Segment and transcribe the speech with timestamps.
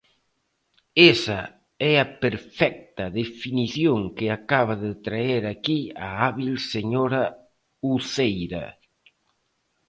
[1.13, 1.41] Esa
[1.91, 7.23] é a perfecta definición que acaba de traer aquí a hábil señora
[7.95, 8.65] Uceira.